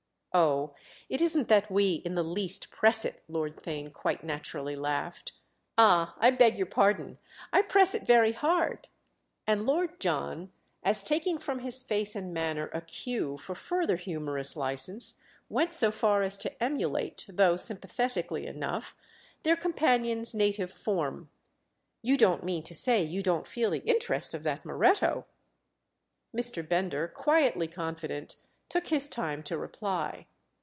"Oh, 0.33 0.73
it 1.09 1.21
isn't 1.21 1.49
that 1.49 1.69
we 1.69 1.95
in 1.95 2.15
the 2.15 2.23
least 2.23 2.69
press 2.71 3.03
it!" 3.03 3.21
Lord 3.27 3.57
Theign 3.57 3.91
quite 3.91 4.23
naturally 4.23 4.77
laughed. 4.77 5.33
"Ah, 5.77 6.15
I 6.19 6.31
beg 6.31 6.55
your 6.55 6.67
pardon—I 6.67 7.63
press 7.63 7.93
it 7.93 8.07
very 8.07 8.31
hard!" 8.31 8.87
And 9.45 9.65
Lord 9.65 9.99
John, 9.99 10.53
as 10.83 11.03
taking 11.03 11.37
from 11.37 11.59
his 11.59 11.83
face 11.83 12.15
and 12.15 12.33
manner 12.33 12.67
a 12.69 12.79
cue 12.79 13.37
for 13.39 13.55
further 13.55 13.97
humorous 13.97 14.55
license, 14.55 15.19
went 15.49 15.73
so 15.73 15.91
far 15.91 16.23
as 16.23 16.37
to 16.37 16.63
emulate, 16.63 17.25
though 17.27 17.57
sympathetically 17.57 18.47
enough, 18.47 18.95
their 19.43 19.57
companion's 19.57 20.33
native 20.33 20.71
form. 20.71 21.29
"You 22.01 22.15
don't 22.15 22.45
mean 22.45 22.63
to 22.63 22.73
say 22.73 23.03
you 23.03 23.21
don't 23.21 23.45
feel 23.47 23.71
the 23.71 23.79
interest 23.79 24.33
of 24.33 24.43
that 24.43 24.63
Moretto?" 24.63 25.25
Mr. 26.33 26.65
Bender, 26.67 27.09
quietly 27.09 27.67
confident, 27.67 28.37
took 28.69 28.87
his 28.87 29.09
time 29.09 29.43
to 29.43 29.57
reply. 29.57 30.25